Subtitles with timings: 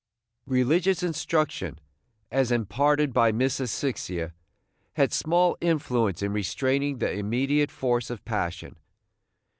[0.47, 1.79] Religious instruction,
[2.31, 4.33] as imparted by Miss Asphyxia,
[4.93, 8.77] had small influence in restraining the immediate force of passion.